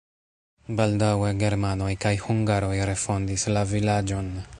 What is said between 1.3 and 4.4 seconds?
germanoj kaj hungaroj refondis la vilaĝon.